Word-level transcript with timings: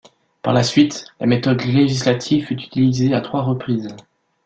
Par 0.41 0.55
la 0.55 0.63
suite, 0.63 1.05
la 1.19 1.27
méthode 1.27 1.61
législative 1.63 2.47
fut 2.47 2.55
utilisée 2.59 3.13
à 3.13 3.21
trois 3.21 3.43
reprises. 3.43 3.95